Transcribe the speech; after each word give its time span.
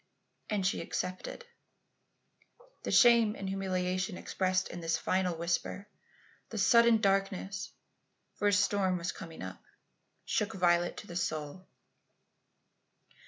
"And 0.49 0.65
she 0.65 0.81
accepted." 0.81 1.45
The 2.81 2.91
shame 2.91 3.35
and 3.35 3.47
humiliation 3.47 4.17
expressed 4.17 4.67
in 4.69 4.81
this 4.81 4.97
final 4.97 5.35
whisper; 5.37 5.87
the 6.49 6.57
sudden 6.57 7.01
darkness 7.01 7.71
for 8.33 8.47
a 8.47 8.53
storm 8.53 8.97
was 8.97 9.11
coming 9.11 9.43
up 9.43 9.61
shook 10.25 10.53
Violet 10.53 10.97
to 10.97 11.05
the 11.05 11.15
soul. 11.15 11.67